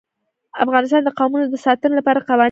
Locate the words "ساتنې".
1.65-1.93